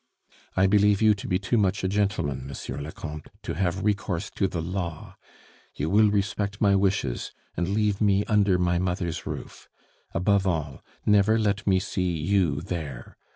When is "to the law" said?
4.31-5.15